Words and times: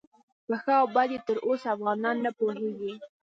په 0.47 0.53
ښه 0.63 0.73
او 0.81 0.85
بد 0.95 1.09
یې 1.13 1.19
تر 1.27 1.37
اوسه 1.45 1.67
افغانان 1.75 2.15
نه 2.25 2.31
پوهیږي. 2.37 2.93